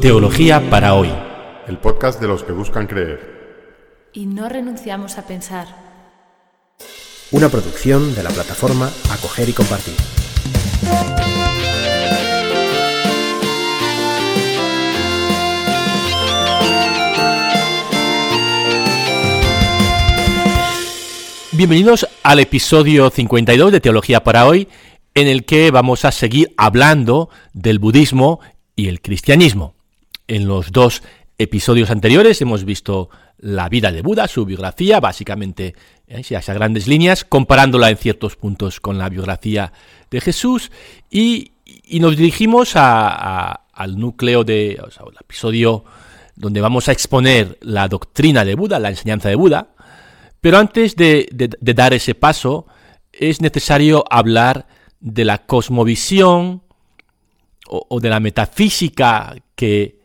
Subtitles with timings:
[0.00, 1.12] Teología para hoy.
[1.66, 4.06] El podcast de los que buscan creer.
[4.12, 5.66] Y no renunciamos a pensar.
[7.32, 9.94] Una producción de la plataforma Acoger y Compartir.
[21.50, 24.68] Bienvenidos al episodio 52 de Teología para hoy,
[25.16, 28.38] en el que vamos a seguir hablando del budismo
[28.76, 29.77] y el cristianismo.
[30.28, 31.02] En los dos
[31.38, 35.74] episodios anteriores hemos visto la vida de Buda, su biografía, básicamente
[36.06, 36.36] ¿eh?
[36.36, 39.72] a grandes líneas, comparándola en ciertos puntos con la biografía
[40.10, 40.70] de Jesús,
[41.10, 41.52] y,
[42.00, 45.84] nos dirigimos al núcleo de, o sea, el episodio
[46.36, 49.68] donde vamos a exponer la doctrina de Buda, la enseñanza de Buda,
[50.40, 51.28] pero antes de,
[51.60, 52.66] dar ese paso,
[53.12, 54.66] es necesario hablar
[55.00, 56.62] de la cosmovisión
[57.66, 59.97] o, de la metafísica que,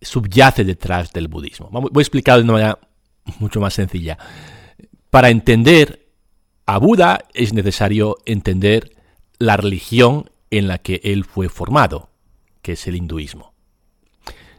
[0.00, 1.68] subyace detrás del budismo.
[1.70, 2.78] Voy a explicarlo de una manera
[3.38, 4.18] mucho más sencilla.
[5.10, 6.08] Para entender
[6.66, 8.96] a Buda es necesario entender
[9.38, 12.10] la religión en la que él fue formado,
[12.62, 13.54] que es el hinduismo.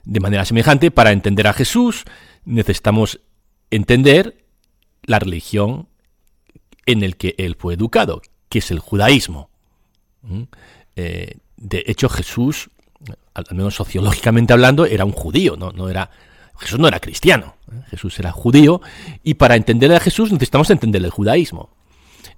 [0.03, 2.05] De manera semejante, para entender a Jesús
[2.45, 3.19] necesitamos
[3.71, 4.45] entender
[5.03, 5.87] la religión
[6.85, 9.49] en el que él fue educado, que es el judaísmo.
[10.21, 10.43] ¿Mm?
[10.95, 12.69] Eh, de hecho, Jesús,
[13.33, 16.09] al menos sociológicamente hablando, era un judío, no, no era,
[16.57, 17.81] Jesús no era cristiano, ¿eh?
[17.89, 18.81] Jesús era judío,
[19.23, 21.69] y para entender a Jesús necesitamos entender el judaísmo.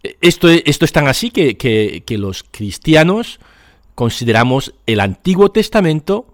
[0.03, 3.39] Eh, esto, esto es tan así que, que los cristianos
[3.95, 6.33] consideramos el Antiguo Testamento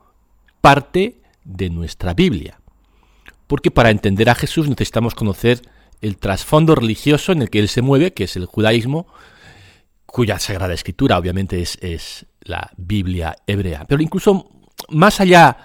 [0.62, 2.60] parte de nuestra Biblia.
[3.48, 5.62] Porque para entender a Jesús necesitamos conocer
[6.02, 9.08] el trasfondo religioso en el que él se mueve, que es el judaísmo,
[10.06, 13.86] cuya sagrada escritura obviamente es, la Biblia hebrea.
[13.88, 14.50] Pero incluso
[14.90, 15.58] más allá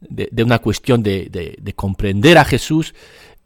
[0.00, 2.94] de, una cuestión de, comprender a Jesús,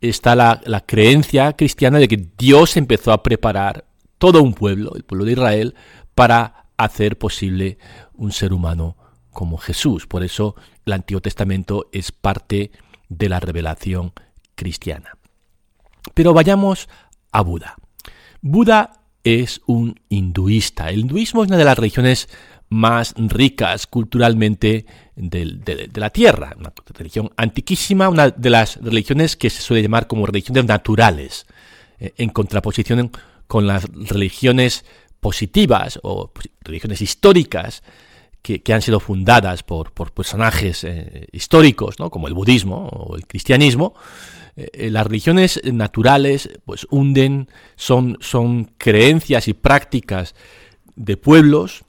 [0.01, 3.85] está la, creencia cristiana de que Dios empezó a preparar
[4.19, 5.75] todo un pueblo, el pueblo de Israel,
[6.15, 7.79] para hacer posible
[8.15, 8.97] un ser humano
[9.31, 10.07] como Jesús.
[10.07, 10.55] Por eso
[10.87, 12.71] el Antiguo Testamento es parte
[13.09, 14.13] de la revelación
[14.55, 15.17] cristiana.
[16.15, 16.89] Pero vayamos
[17.33, 17.77] a Buda.
[18.41, 20.91] Buda es un hinduista.
[20.91, 22.29] El hinduismo es una de las religiones
[22.69, 24.87] más ricas culturalmente
[25.17, 30.27] de, la Tierra, una religión antiquísima, una de las religiones que se suele llamar como
[30.27, 31.47] religiones naturales,
[31.99, 33.11] eh, en contraposición
[33.47, 34.85] con las religiones
[35.21, 36.33] positivas o
[36.63, 37.83] religiones históricas
[38.43, 43.95] que, han sido fundadas por, personajes eh, históricos, como el budismo o el cristianismo,
[44.57, 50.35] eh, las religiones naturales pues hunden, son, son creencias y prácticas
[50.95, 51.85] de pueblos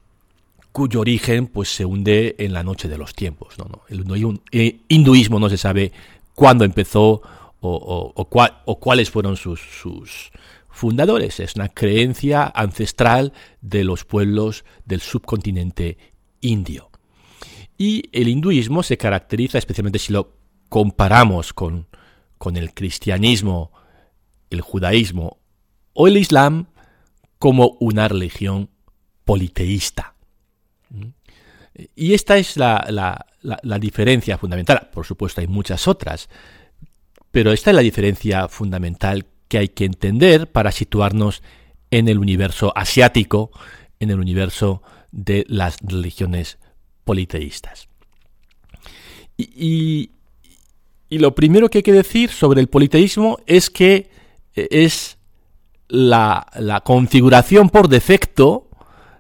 [0.76, 3.58] cuyo origen pues se hunde en la noche de los tiempos.
[3.58, 3.84] ¿no?
[3.88, 4.04] El
[4.52, 5.94] eh, hinduismo no se sabe
[6.34, 7.22] cuándo empezó
[7.62, 10.32] o, o, cuáles fueron sus, sus,
[10.68, 11.40] fundadores.
[11.40, 13.32] Es una creencia ancestral
[13.62, 15.98] de los pueblos del subcontinente
[16.42, 16.92] indio.
[17.78, 20.34] Y el hinduismo se caracteriza, especialmente si lo
[20.68, 21.88] comparamos con,
[22.38, 23.72] con el cristianismo,
[24.50, 25.38] el judaísmo
[25.94, 26.68] o el islam
[27.40, 28.70] como una religión
[29.24, 30.15] politeísta.
[31.96, 33.26] Y esta es la,
[33.80, 34.90] diferencia fundamental.
[34.94, 36.30] Por supuesto hay muchas otras,
[37.32, 41.44] pero esta es la diferencia fundamental que hay que entender para situarnos
[41.92, 43.52] en el universo asiático,
[44.00, 44.82] en el universo
[45.12, 46.58] de las religiones
[47.04, 47.88] politeístas.
[49.38, 50.12] y,
[51.10, 54.10] y lo primero que hay que decir sobre el politeísmo es que
[54.56, 55.18] eh, es
[55.88, 58.65] la, configuración por defecto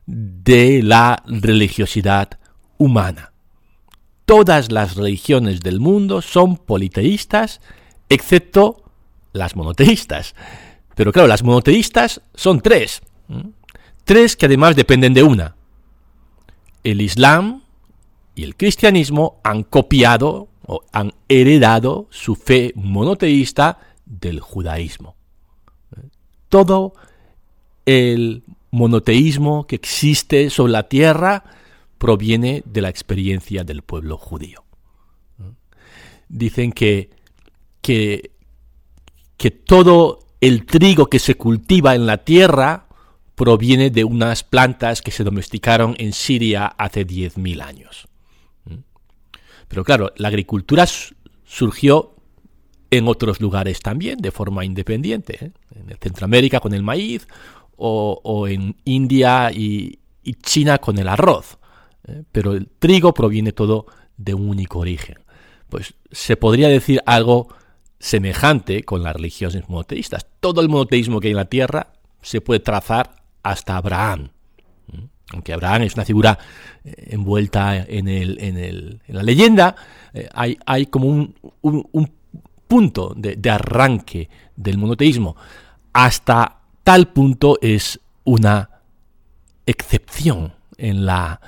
[0.05, 2.39] de la religiosidad
[2.77, 3.31] humana.
[4.25, 7.61] Todas las religiones del mundo son politeístas,
[8.09, 8.83] excepto
[9.33, 10.35] las monoteístas.
[10.95, 13.01] Pero claro, las monoteístas son tres.
[14.03, 15.55] Tres que además dependen de una.
[16.83, 17.63] El Islam
[18.35, 25.16] y el cristianismo han copiado o han heredado su fe monoteísta del judaísmo.
[26.49, 26.93] Todo
[27.85, 28.43] el
[28.75, 31.43] monoteísmo que existe sobre la tierra
[31.97, 34.66] proviene de la experiencia del pueblo judío.
[36.27, 37.09] Dicen que,
[37.81, 38.31] que,
[39.37, 42.87] que todo el trigo que se cultiva en la tierra
[43.35, 48.07] proviene de unas plantas que se domesticaron en Siria hace 10.000 años.
[49.67, 50.85] Pero claro, la agricultura
[51.45, 52.16] surgió
[52.91, 55.51] en otros lugares también, de forma independiente, ¿eh?
[55.75, 57.27] en Centroamérica con el maíz
[57.77, 59.99] o, en India y,
[60.41, 61.57] China con el arroz.
[62.07, 62.23] ¿eh?
[62.31, 63.85] Pero el trigo proviene todo
[64.17, 65.19] de un único origen.
[65.69, 67.47] Pues se podría decir algo
[67.99, 70.25] semejante con las religiones monoteístas.
[70.39, 74.29] Todo el monoteísmo que hay en la tierra se puede trazar hasta Abraham.
[75.31, 76.37] Aunque Abraham es una figura
[76.83, 79.75] eh, envuelta en, el, en, el, en la leyenda,
[80.13, 82.11] eh, hay, hay, como un, un,
[82.67, 85.35] punto de, de, arranque del monoteísmo.
[85.93, 88.70] Hasta tal punto es una
[89.66, 91.41] excepción en la,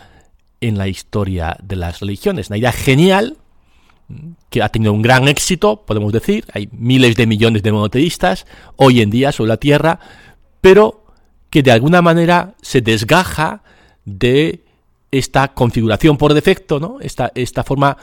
[0.59, 2.49] en la historia de las religiones.
[2.49, 3.37] Una idea genial
[4.49, 6.45] que ha tenido un gran éxito, podemos decir.
[6.53, 8.47] Hay miles de millones de monoteístas
[8.77, 9.99] hoy en día sobre la Tierra,
[10.59, 11.05] pero
[11.51, 13.61] que de alguna manera se desgaja
[14.05, 14.65] de
[15.11, 16.97] esta configuración por defecto, ¿no?
[16.99, 17.95] esta, esta forma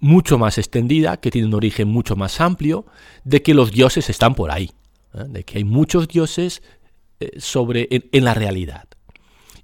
[0.00, 2.86] mucho más extendida, que tiene un origen mucho más amplio,
[3.24, 4.70] de que los dioses están por ahí,
[5.14, 5.24] ¿eh?
[5.28, 6.62] de que hay muchos dioses
[7.20, 8.88] eh, sobre, en, la realidad.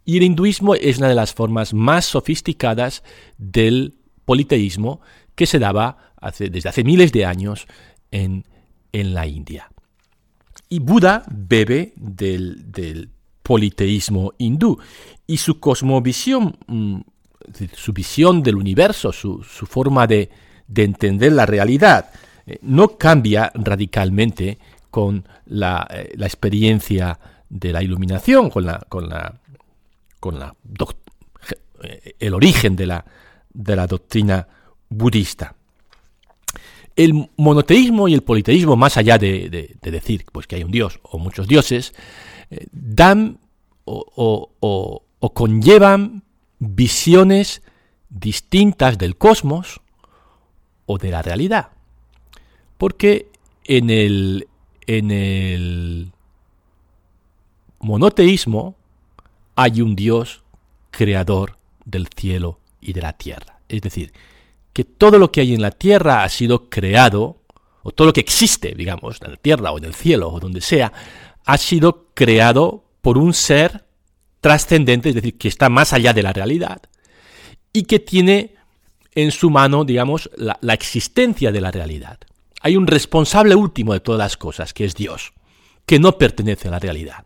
[0.04, 3.02] Y el hinduismo es una de las formas más sofisticadas
[3.38, 3.94] del
[4.24, 5.00] politeísmo
[5.34, 7.66] que se daba desde hace miles de años
[8.10, 8.44] en,
[8.92, 9.70] en la India.
[10.68, 13.10] Y Buda bebe del, del
[13.50, 14.78] politeísmo hindú
[15.26, 17.00] y su cosmovisión, mm,
[17.74, 20.30] su visión del universo, su, forma de,
[20.72, 22.10] entender la realidad,
[22.46, 24.58] eh, no cambia radicalmente
[24.90, 28.86] con la, eh, la, experiencia de la iluminación, con la
[31.82, 33.04] eh, el origen de la,
[33.52, 34.46] de la doctrina
[34.88, 35.54] budista.
[36.94, 41.18] El monoteísmo y el politeísmo, más allá de, decir pues, que hay un dios o
[41.18, 41.94] muchos dioses,
[42.50, 43.38] eh, dan
[43.84, 45.02] o,
[45.34, 46.22] conllevan
[46.58, 47.62] visiones
[48.10, 49.80] distintas del cosmos
[50.86, 51.70] o de la realidad.
[52.76, 53.30] Porque
[53.64, 54.48] en el,
[54.86, 56.12] en el
[57.80, 58.76] monoteísmo
[59.56, 60.42] hay un Dios
[60.90, 63.60] creador del cielo y de la tierra.
[63.68, 64.12] Es decir,
[64.72, 67.38] que todo lo que hay en la tierra ha sido creado,
[67.82, 70.60] o todo lo que existe, digamos, en la tierra o en el cielo o donde
[70.60, 70.92] sea,
[71.44, 73.84] ha sido creado por un ser
[74.40, 76.82] trascendente, es decir, que está más allá de la realidad
[77.72, 78.54] y que tiene
[79.14, 82.18] en su mano, digamos, la, la existencia de la realidad.
[82.60, 85.32] Hay un responsable último de todas las cosas, que es Dios,
[85.86, 87.24] que no pertenece a la realidad.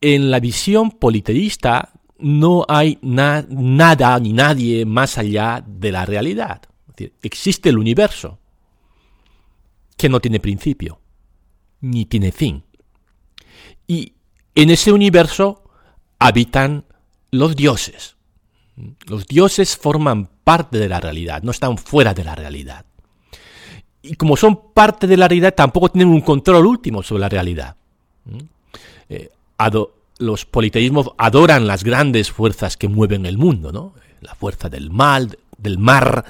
[0.00, 6.62] En la visión politeísta no hay nada ni nadie más allá de la realidad.
[7.22, 8.38] existe el universo,
[9.96, 11.00] que no tiene principio,
[11.80, 12.64] ni tiene fin.
[13.86, 14.14] Y
[14.54, 15.64] en ese universo
[16.18, 16.84] habitan
[17.30, 18.16] los dioses.
[19.06, 22.86] Los dioses forman parte de la realidad, no están fuera de la realidad.
[24.02, 27.76] Y como son parte de la realidad, tampoco tienen un control último sobre la realidad.
[29.08, 29.30] Eh,
[30.18, 33.94] los politeísmos adoran las grandes fuerzas que mueven el mundo, ¿no?
[34.20, 36.24] La fuerza del mal, del mar,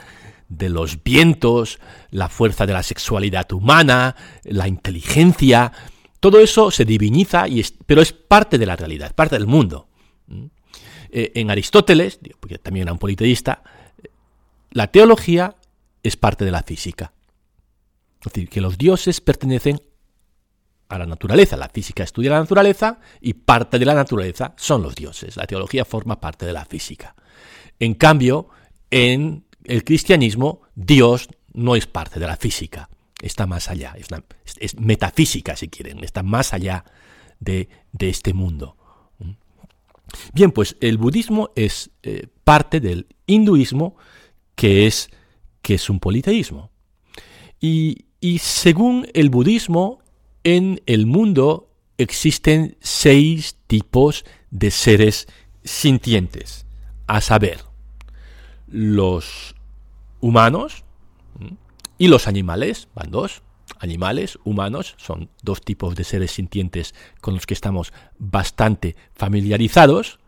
[0.49, 1.79] de los vientos,
[2.11, 5.73] la fuerza de la sexualidad humana, la inteligencia,
[6.21, 9.89] todo eso se diviniza, y pero es parte de la realidad, parte del mundo.
[11.15, 13.63] Eh, en Aristóteles, porque también era un politeísta,
[14.71, 15.55] la teología
[16.03, 17.13] es parte de la física.
[18.21, 19.81] Es decir, que los dioses pertenecen
[20.89, 21.57] a la naturaleza.
[21.57, 25.37] La física estudia la naturaleza y parte de la naturaleza son los dioses.
[25.37, 27.15] La teología forma parte de la física.
[27.79, 28.49] En cambio,
[28.91, 32.89] en el cristianismo, Dios no es parte de la física,
[33.21, 33.95] está más allá,
[34.59, 36.85] es, metafísica si quieren, está más allá
[37.41, 38.77] de, este mundo.
[40.33, 43.97] Bien, pues el budismo es eh, parte del hinduismo
[44.55, 45.11] que es,
[45.63, 46.71] que es un politeísmo.
[47.61, 50.01] Y, y según el budismo,
[50.45, 55.29] en el mundo existen seis tipos de seres
[55.65, 56.67] sintientes,
[57.07, 57.61] a saber,
[58.67, 59.55] los
[60.21, 60.85] humanos
[61.99, 63.43] y los animales, van dos,
[63.79, 70.19] animales, humanos, son dos tipos de seres sintientes con los que estamos bastante familiarizados,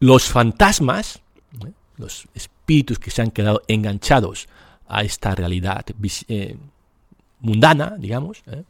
[0.00, 1.20] los fantasmas,
[1.64, 1.72] ¿eh?
[1.96, 4.48] los espíritus que se han quedado enganchados
[4.86, 5.84] a esta realidad
[6.28, 6.56] eh,
[7.40, 8.64] mundana, digamos, ¿eh?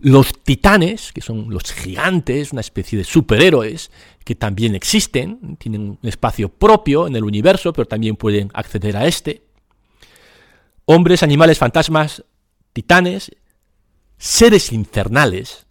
[0.00, 3.90] Los titanes, que son los gigantes, una especie de superhéroes
[4.24, 9.06] que también existen, tienen un espacio propio en el universo, pero también pueden acceder a
[9.06, 9.42] este.
[10.84, 12.24] Hombres, animales, fantasmas,
[12.76, 13.34] titanes,
[14.18, 15.66] seres infernales.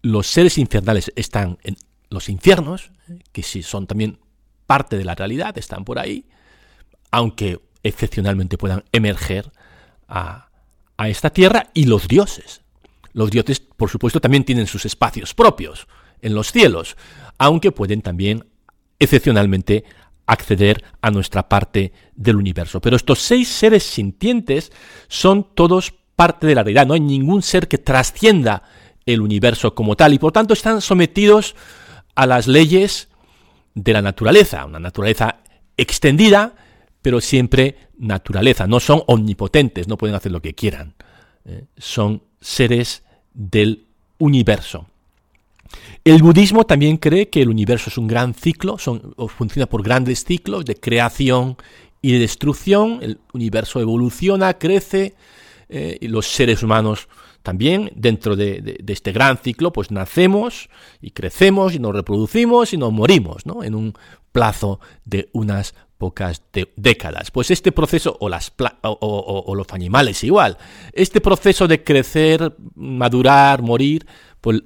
[0.00, 1.76] Los seres infernales están en
[2.08, 2.92] los infiernos,
[3.30, 4.18] que sí son también
[4.66, 6.24] parte de la realidad, están por ahí,
[7.10, 9.52] aunque excepcionalmente puedan emerger
[10.08, 10.48] a,
[10.96, 12.62] a esta tierra, y los dioses,
[13.12, 15.88] los dioses, por supuesto, también tienen sus espacios propios
[16.22, 16.96] en los cielos,
[17.36, 18.46] aunque pueden también
[18.98, 19.84] excepcionalmente
[20.28, 22.80] acceder a nuestra parte del universo.
[22.80, 24.70] Pero estos seis seres sintientes
[25.08, 26.84] son todos parte de la realidad.
[26.84, 28.64] No hay ningún ser que trascienda
[29.06, 31.54] el universo como tal y por tanto están sometidos
[32.16, 33.08] a las leyes
[33.76, 35.36] de la naturaleza, una naturaleza
[35.76, 36.56] extendida,
[37.02, 38.66] pero siempre naturaleza.
[38.66, 40.94] No son omnipotentes, no pueden hacer lo que quieran.
[41.44, 41.66] ¿eh?
[41.76, 43.86] son seres del
[44.18, 44.86] universo.
[46.02, 50.64] El budismo también cree que el universo es un gran ciclo, funciona por grandes ciclos
[50.64, 51.56] de creación
[52.02, 52.98] y de destrucción.
[53.02, 55.14] El universo evoluciona, crece,
[55.68, 57.08] eh, y los seres humanos
[57.42, 60.68] también dentro de, este gran ciclo, pues nacemos
[61.00, 63.62] y crecemos y nos reproducimos y nos morimos, ¿no?
[63.62, 63.94] En un
[64.32, 66.42] plazo de unas pocas
[66.76, 67.30] décadas.
[67.30, 70.58] Pues este proceso, o, las o, los animales igual,
[70.92, 74.06] este proceso de crecer, madurar, morir,
[74.40, 74.62] pues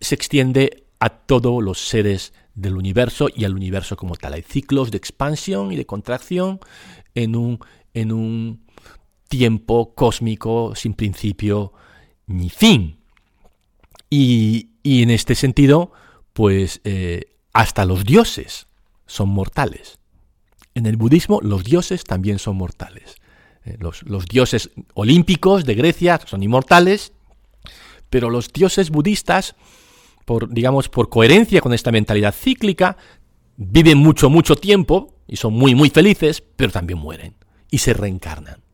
[0.00, 4.34] se extiende a todos los seres del universo y al universo como tal.
[4.34, 6.60] Hay ciclos de expansión y de contracción
[7.14, 7.58] en un,
[7.94, 8.69] en un
[9.30, 11.72] tiempo cósmico sin principio
[12.26, 12.98] ni fin.
[14.10, 15.92] Y, y en este sentido,
[16.32, 18.66] pues eh, hasta los dioses
[19.06, 19.98] son mortales.
[20.74, 23.14] En el budismo los dioses también son mortales.
[23.64, 27.12] Eh, los, los, dioses olímpicos de Grecia son inmortales,
[28.10, 29.54] pero los dioses budistas,
[30.24, 32.96] por, digamos, por coherencia con esta mentalidad cíclica,
[33.56, 37.34] viven mucho, mucho tiempo y son muy, muy felices, pero también mueren
[37.70, 38.69] y se reencarnan.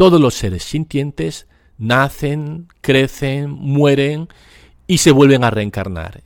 [0.00, 4.28] Todos los seres sintientes nacen, crecen, mueren
[4.86, 6.22] y se vuelven a reencarnar.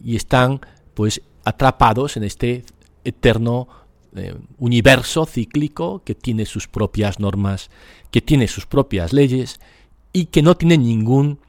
[0.00, 0.60] Y están,
[0.94, 2.64] pues, atrapados en este
[3.02, 3.66] eterno
[4.14, 7.68] eh, universo cíclico que tiene sus propias normas,
[8.12, 9.58] que tiene sus propias leyes
[10.12, 11.40] y que no tiene ningún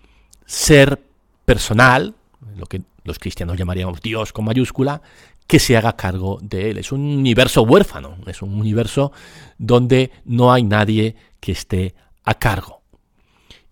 [0.47, 1.03] ser
[1.45, 2.15] personal,
[2.55, 5.01] lo que los cristianos llamaríamos Dios con mayúscula,
[5.47, 6.77] que se haga cargo de él.
[6.77, 9.11] Es un universo huérfano, es un universo
[9.57, 12.83] donde no hay nadie que esté a cargo.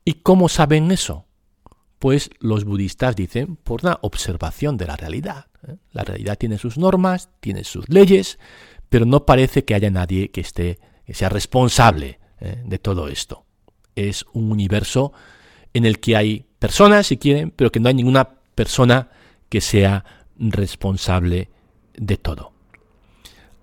[0.06, 1.26] ¿Y cómo saben eso?
[2.00, 5.48] Pues los budistas dicen por una observación de la realidad.
[5.68, 5.76] ¿eh?
[5.92, 8.40] La realidad tiene sus normas, tiene sus leyes,
[8.90, 12.62] pero no parece que haya nadie que esté, que sea responsable ¿eh?
[12.66, 13.46] de todo esto.
[13.96, 15.12] Es un universo
[15.74, 19.10] en el que hay personas, si quieren, pero que no hay ninguna persona
[19.56, 20.04] que sea
[20.38, 21.48] responsable
[21.96, 22.52] de todo.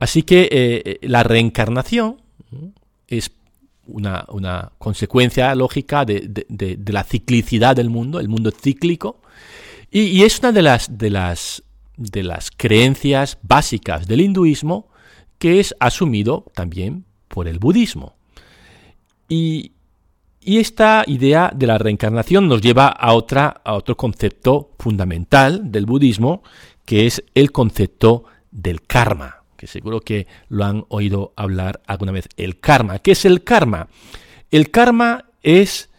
[0.01, 2.17] Así que eh, la reencarnación
[3.09, 3.31] es
[3.87, 9.21] una, consecuencia lógica de, la ciclicidad del mundo, el mundo cíclico,
[9.91, 11.63] y, y es una de las, de las
[11.99, 14.89] de las creencias básicas del hinduismo
[15.39, 18.17] que es asumido también por el budismo.
[19.29, 19.73] Y,
[20.45, 26.43] esta idea de la reencarnación nos lleva a, otra, a otro concepto fundamental del budismo,
[26.85, 32.29] que es el concepto del karma, que seguro que lo han oído hablar alguna vez.
[32.37, 32.99] El karma.
[32.99, 33.89] ¿Qué es el karma?
[34.51, 35.91] El karma es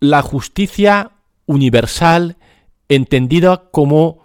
[0.00, 1.12] la justicia
[1.46, 2.36] universal
[2.88, 4.22] entendida como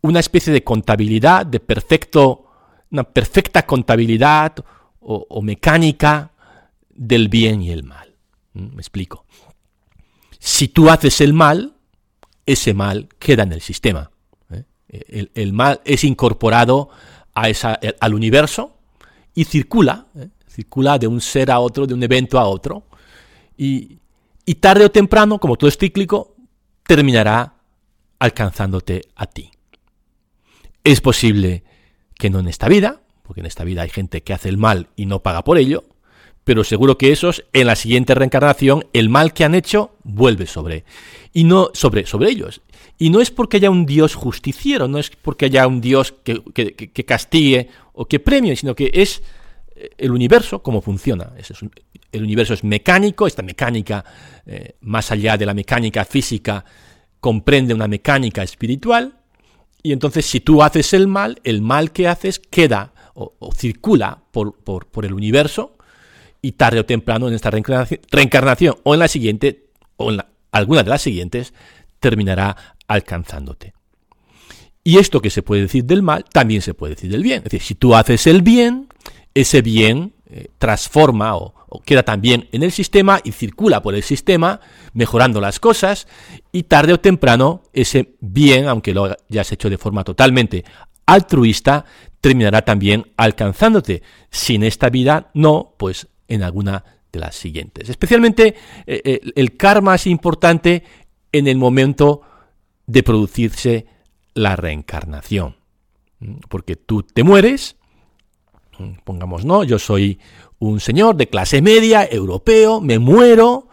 [0.00, 2.46] una especie de contabilidad, de perfecto,
[2.90, 4.54] una perfecta contabilidad
[5.00, 6.32] o, mecánica
[6.96, 8.14] del bien y el mal.
[8.54, 8.74] ¿Mm?
[8.74, 9.24] Me explico.
[10.38, 11.74] Si tú haces el mal,
[12.44, 14.10] ese mal queda en el sistema.
[14.50, 14.64] ¿eh?
[15.34, 16.90] El, mal es incorporado
[17.34, 18.78] a esa, al universo
[19.34, 20.28] y circula, ¿eh?
[20.48, 22.84] circula de un ser a otro, de un evento a otro,
[23.56, 23.98] y,
[24.44, 26.36] y tarde o temprano, como todo es cíclico,
[26.84, 27.54] terminará
[28.18, 29.50] alcanzándote a ti.
[30.84, 31.64] Es posible
[32.14, 34.88] que no en esta vida, porque en esta vida hay gente que hace el mal
[34.96, 35.84] y no paga por ello,
[36.46, 40.84] pero seguro que esos en la siguiente reencarnación el mal que han hecho vuelve sobre
[41.32, 42.62] y no sobre sobre ellos.
[42.98, 46.44] Y no es porque haya un Dios justiciero, no es porque haya un Dios que,
[46.54, 49.24] que, castigue o que premie, sino que es
[49.98, 51.32] el universo como funciona.
[52.12, 54.04] el universo es mecánico, esta mecánica,
[54.46, 56.64] eh, más allá de la mecánica física,
[57.18, 59.18] comprende una mecánica espiritual
[59.82, 64.58] y entonces si tú haces el mal, el mal que haces queda o, circula por,
[64.62, 65.75] por, el universo
[66.46, 70.20] y tarde o temprano en esta reencarnación, o en la siguiente o en
[70.52, 71.52] alguna de las siguientes
[71.98, 73.74] terminará alcanzándote.
[74.84, 77.38] Y esto que se puede decir del mal, también se puede decir del bien.
[77.38, 78.86] Es decir, si tú haces el bien,
[79.34, 81.52] ese bien eh, transforma o,
[81.84, 84.60] queda también en el sistema y circula por el sistema,
[84.92, 86.06] mejorando las cosas,
[86.52, 90.64] y tarde o temprano ese bien, aunque lo hayas hecho de forma totalmente
[91.06, 91.84] altruista,
[92.20, 94.02] terminará también alcanzándote.
[94.30, 97.88] Si en esta vida no, pues en alguna de las siguientes.
[97.88, 98.54] Especialmente
[98.86, 100.82] eh, eh, el karma es importante
[101.32, 102.22] en el momento
[102.86, 103.86] de producirse
[104.34, 105.56] la reencarnación.
[106.48, 107.76] Porque tú te mueres,
[109.04, 110.18] pongamos, no, yo soy
[110.58, 113.68] un señor de clase media, europeo, me muero,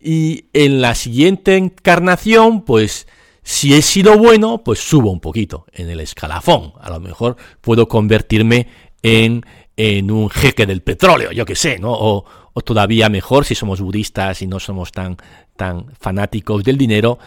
[0.00, 3.06] y en la siguiente encarnación, pues
[3.42, 6.72] si he sido bueno, pues subo un poquito en el escalafón.
[6.80, 8.68] A lo mejor puedo convertirme
[9.02, 9.44] en,
[9.84, 11.90] en un jeque del petróleo, yo qué sé, ¿no?
[11.92, 15.16] O, o, todavía mejor, si somos budistas y no somos tan,
[15.56, 17.18] tan fanáticos del dinero,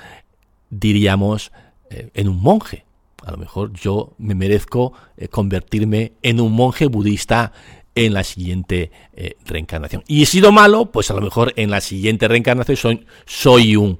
[0.69, 1.51] diríamos
[1.89, 2.85] eh, en un monje.
[3.25, 7.51] A lo mejor yo me merezco eh, convertirme en un monje budista
[7.93, 10.05] en la siguiente eh, reencarnación.
[10.07, 13.97] Y he sido malo, pues a lo mejor en la siguiente reencarnación soy, soy un,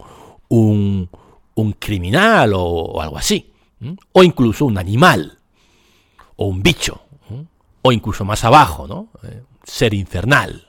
[0.47, 1.09] un,
[1.55, 3.51] un criminal o, algo así.
[4.13, 5.39] O incluso un animal.
[6.37, 7.04] O un bicho.
[7.85, 9.09] O incluso más abajo, ¿no?
[9.23, 10.67] Eh, ser infernal.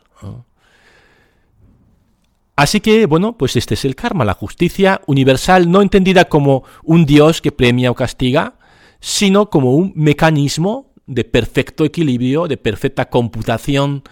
[2.56, 7.04] Así que, bueno, pues este es el karma, la justicia universal no entendida como un
[7.04, 8.54] Dios que premia o castiga,
[8.98, 14.02] sino como un mecanismo de perfecto equilibrio, de perfecta computación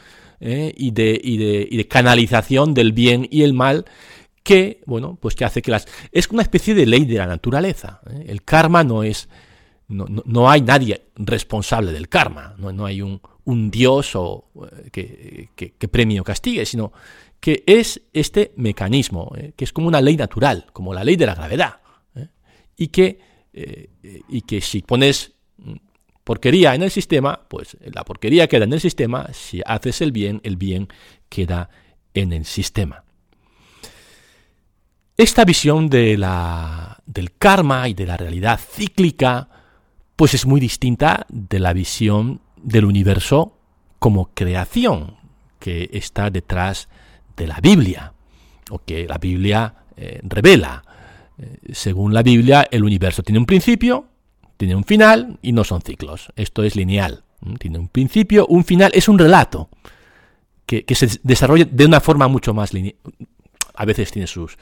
[0.40, 3.86] eh, y, de, y, de, y, de, canalización del bien y el mal
[4.42, 5.86] que, bueno, pues que hace que las...
[6.12, 8.00] Es una especie de ley de la naturaleza.
[8.10, 8.26] ¿eh?
[8.28, 9.28] El karma no es...
[9.86, 14.46] No, no, no, hay nadie responsable del karma, no, no hay un, un Dios o,
[14.64, 16.92] eh, que, que, que, premie o castigue, sino
[17.38, 19.52] que es este mecanismo, ¿eh?
[19.54, 21.80] que es como una ley natural, como la ley de la gravedad,
[22.16, 22.28] ¿eh?
[22.76, 23.18] y, que,
[23.52, 25.34] y que si pones
[26.24, 30.40] porquería en el sistema, pues la porquería queda en el sistema, si haces el bien,
[30.42, 30.88] el bien
[31.28, 31.68] queda
[32.14, 33.04] en el sistema.
[35.16, 39.48] Esta visión de la, del karma y de la realidad cíclica,
[40.16, 43.56] pues es muy distinta de la visión del universo
[43.98, 45.16] como creación
[45.58, 46.88] que está detrás
[47.36, 48.12] de la Biblia,
[48.70, 50.84] o que la Biblia eh, revela.
[51.38, 54.06] Eh, según la Biblia, el universo tiene un principio,
[54.56, 56.28] tiene un final y no son ciclos.
[56.36, 57.24] Esto es lineal.
[57.58, 59.68] Tiene un principio, un final, es un relato
[60.64, 62.96] que, se desarrolla de una forma mucho más lineal.
[63.74, 64.56] A veces tiene sus,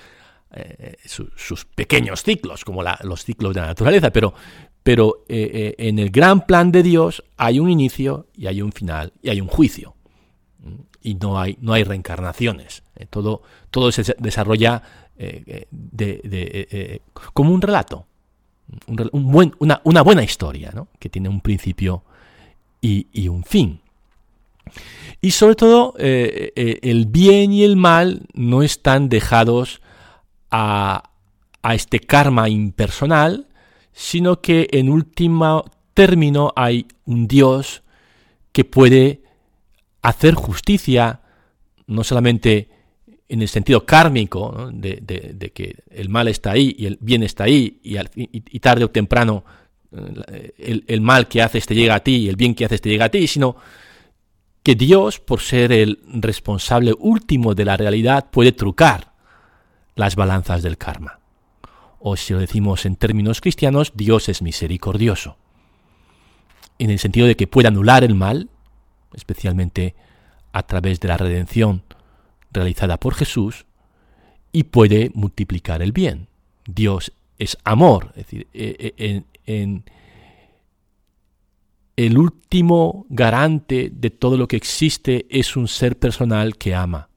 [0.53, 4.35] eh, su, sus pequeños ciclos, como los ciclos de la naturaleza, pero,
[4.83, 8.73] pero eh, eh, en el gran plan de Dios hay un inicio y hay un
[8.73, 9.95] final y hay un juicio.
[11.01, 12.85] Y no hay, no hay reencarnaciones.
[13.11, 14.83] todo, todo se desarrolla
[15.17, 18.07] de, de, como un relato,
[18.87, 20.89] una, una, buena historia, ¿no?
[21.01, 22.05] que tiene un principio
[22.81, 23.81] y, y un fin.
[25.21, 29.83] Y sobre todo, el bien y el mal no están dejados
[30.53, 31.03] a,
[31.75, 33.49] este karma impersonal,
[33.93, 37.83] sino que en último término hay un Dios
[38.53, 39.23] que puede
[40.03, 41.21] hacer justicia,
[41.87, 42.69] no solamente
[43.29, 47.81] en el sentido kármico, de, que el mal está ahí y el bien está ahí,
[47.83, 49.45] y, tarde o temprano
[50.29, 52.81] eh, el, el, mal que haces te llega a ti y el bien que haces
[52.81, 53.57] te llega a ti, sino
[54.63, 59.13] que Dios, por ser el responsable último de la realidad, puede trucar
[59.95, 61.22] las balanzas del karma.
[62.05, 65.37] O si lo decimos en términos cristianos, Dios es misericordioso.
[66.79, 68.51] En el sentido de que puede anular el mal,
[69.15, 69.95] especialmente
[70.53, 71.85] a través de la redención
[72.51, 73.67] realizada por Jesús,
[74.51, 76.27] y puede multiplicar el bien.
[76.67, 79.85] Dios es amor, es decir, e, e, en,
[81.97, 87.09] el último garante de todo lo que existe es un ser personal que ama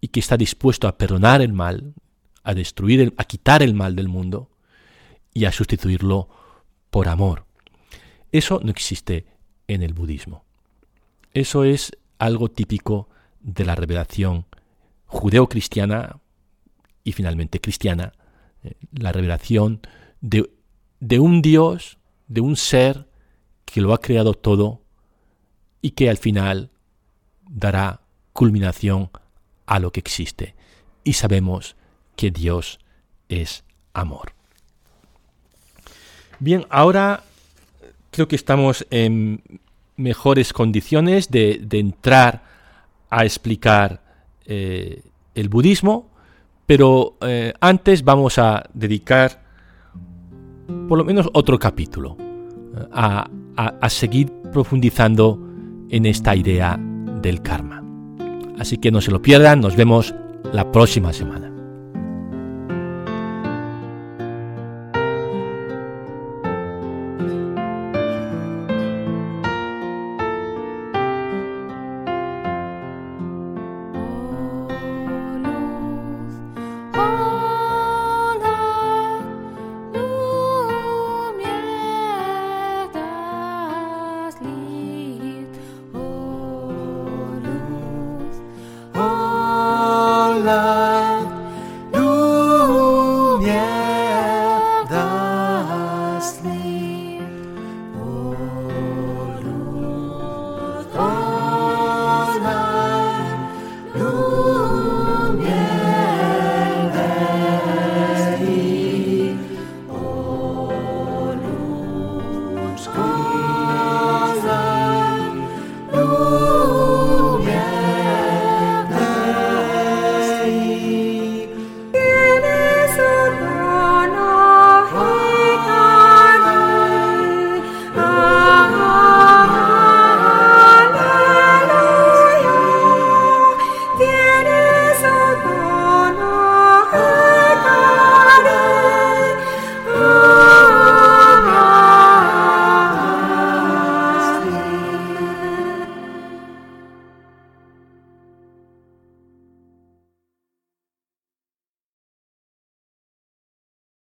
[0.00, 1.94] y que está dispuesto a perdonar el mal,
[2.44, 4.50] a destruir, el, a quitar el mal del mundo
[5.32, 6.28] y a sustituirlo
[6.90, 7.46] por amor.
[8.30, 9.26] Eso no existe
[9.66, 10.44] en el budismo.
[11.32, 13.08] Eso es algo típico
[13.40, 14.46] de la revelación
[15.06, 16.20] judeo-cristiana
[17.02, 18.12] y finalmente cristiana,
[18.62, 19.80] eh, la revelación
[20.20, 20.50] de,
[21.00, 23.08] de un Dios, de un ser
[23.64, 24.82] que lo ha creado todo
[25.82, 26.70] y que al final
[27.48, 28.00] dará
[28.32, 29.10] culminación
[29.66, 30.54] a lo que existe
[31.04, 31.76] y sabemos
[32.16, 32.78] que Dios
[33.28, 34.32] es amor.
[36.38, 37.22] Bien, ahora
[38.10, 39.42] creo que estamos en
[39.96, 42.42] mejores condiciones de, entrar
[43.10, 44.02] a explicar
[44.46, 45.02] eh,
[45.34, 46.10] el budismo,
[46.66, 49.42] pero eh, antes vamos a dedicar
[50.88, 55.38] por lo menos otro capítulo eh, a, a, a seguir profundizando
[55.90, 56.78] en esta idea
[57.22, 57.82] del karma.
[58.58, 60.14] Así que no se lo pierdan, nos vemos
[60.52, 61.53] la próxima semana.